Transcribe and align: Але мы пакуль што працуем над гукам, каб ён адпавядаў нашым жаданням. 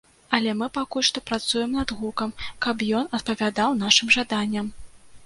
Але 0.35 0.53
мы 0.59 0.67
пакуль 0.77 1.05
што 1.09 1.21
працуем 1.31 1.75
над 1.79 1.93
гукам, 1.99 2.33
каб 2.67 2.75
ён 3.01 3.05
адпавядаў 3.19 3.77
нашым 3.83 4.13
жаданням. 4.17 4.73